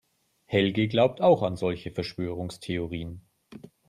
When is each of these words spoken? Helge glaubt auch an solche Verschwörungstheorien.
Helge 0.45 0.87
glaubt 0.87 1.21
auch 1.21 1.43
an 1.43 1.55
solche 1.55 1.91
Verschwörungstheorien. 1.91 3.21